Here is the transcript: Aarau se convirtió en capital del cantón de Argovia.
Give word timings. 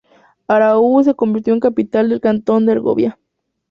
Aarau 0.47 1.03
se 1.03 1.13
convirtió 1.13 1.53
en 1.53 1.59
capital 1.59 2.09
del 2.09 2.21
cantón 2.21 2.65
de 2.65 2.71
Argovia. 2.71 3.19